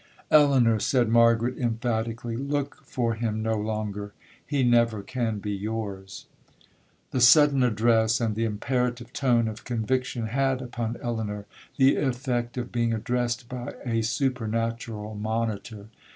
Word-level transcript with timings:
'Elinor,' 0.31 0.79
said 0.79 1.09
Margaret 1.09 1.59
emphatically, 1.59 2.35
'look 2.35 2.81
for 2.85 3.13
him 3.13 3.43
no 3.43 3.53
longer,—he 3.55 4.63
never 4.63 5.03
can 5.03 5.37
be 5.37 5.51
yours!' 5.51 6.25
'The 7.11 7.21
sudden 7.21 7.61
address, 7.61 8.19
and 8.19 8.33
the 8.33 8.43
imperative 8.43 9.13
tone 9.13 9.47
of 9.47 9.63
conviction, 9.63 10.25
had 10.25 10.59
upon 10.59 10.97
Elinor 11.03 11.45
the 11.77 11.97
effect 11.97 12.57
of 12.57 12.71
being 12.71 12.93
addressed 12.95 13.47
by 13.47 13.75
a 13.85 14.01
supernatural 14.01 15.13
monitor. 15.13 15.89